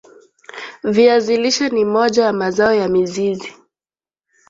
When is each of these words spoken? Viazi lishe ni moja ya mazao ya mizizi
Viazi 0.83 1.37
lishe 1.37 1.69
ni 1.69 1.85
moja 1.85 2.23
ya 2.25 2.33
mazao 2.33 2.73
ya 2.75 2.87
mizizi 2.89 3.55